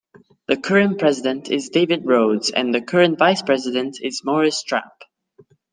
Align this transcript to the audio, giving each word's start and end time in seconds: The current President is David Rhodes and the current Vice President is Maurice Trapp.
The 0.47 0.57
current 0.57 0.97
President 0.97 1.51
is 1.51 1.69
David 1.69 2.07
Rhodes 2.07 2.49
and 2.49 2.73
the 2.73 2.81
current 2.81 3.19
Vice 3.19 3.43
President 3.43 3.99
is 4.01 4.23
Maurice 4.25 4.63
Trapp. 4.63 4.99